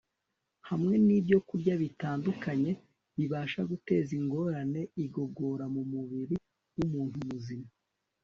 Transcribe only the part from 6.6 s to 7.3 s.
w'umuntu